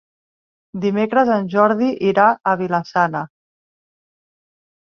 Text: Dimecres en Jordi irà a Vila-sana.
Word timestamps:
Dimecres 0.85 1.29
en 1.35 1.45
Jordi 1.55 1.91
irà 2.13 2.25
a 2.53 2.57
Vila-sana. 2.63 3.25